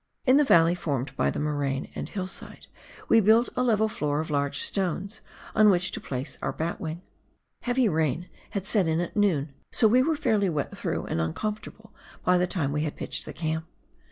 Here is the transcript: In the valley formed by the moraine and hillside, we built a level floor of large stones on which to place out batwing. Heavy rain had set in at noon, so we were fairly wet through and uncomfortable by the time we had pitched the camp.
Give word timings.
In 0.25 0.37
the 0.37 0.43
valley 0.43 0.73
formed 0.73 1.15
by 1.15 1.29
the 1.29 1.37
moraine 1.37 1.91
and 1.93 2.09
hillside, 2.09 2.65
we 3.07 3.19
built 3.19 3.49
a 3.55 3.61
level 3.61 3.87
floor 3.87 4.19
of 4.19 4.31
large 4.31 4.61
stones 4.63 5.21
on 5.53 5.69
which 5.69 5.91
to 5.91 6.01
place 6.01 6.39
out 6.41 6.57
batwing. 6.57 7.03
Heavy 7.61 7.87
rain 7.87 8.27
had 8.49 8.65
set 8.65 8.87
in 8.87 8.99
at 8.99 9.15
noon, 9.15 9.53
so 9.71 9.87
we 9.87 10.01
were 10.01 10.15
fairly 10.15 10.49
wet 10.49 10.75
through 10.75 11.05
and 11.05 11.21
uncomfortable 11.21 11.93
by 12.25 12.39
the 12.39 12.47
time 12.47 12.71
we 12.71 12.81
had 12.81 12.95
pitched 12.97 13.25
the 13.27 13.31
camp. 13.33 13.65